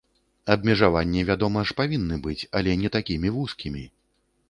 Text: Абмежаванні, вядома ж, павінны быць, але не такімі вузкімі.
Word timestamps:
Абмежаванні, 0.55 1.21
вядома 1.29 1.65
ж, 1.73 1.77
павінны 1.83 2.19
быць, 2.27 2.41
але 2.61 2.71
не 2.83 2.89
такімі 2.99 3.37
вузкімі. 3.41 3.89